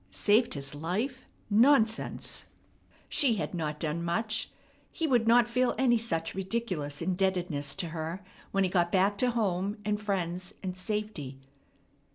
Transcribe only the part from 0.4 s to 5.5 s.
his life! Nonsense! She had not done much. He would not